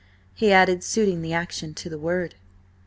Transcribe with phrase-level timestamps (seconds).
[0.33, 2.33] he added, suiting the action to the word.